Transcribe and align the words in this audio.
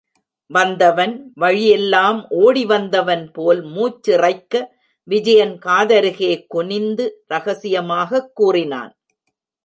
வந்தவன், 0.47 1.31
வழியெல்லாம் 1.35 2.27
ஒடி 2.29 2.65
வந்த 2.65 3.01
வன் 3.01 3.31
போல் 3.31 3.65
மூச்சிறைக்க, 3.65 4.65
விஜயன் 5.03 5.59
காதருகே 5.65 6.45
குனிந்து 6.47 7.23
ரகசியமாகக் 7.27 8.31
கூறினான். 8.33 8.97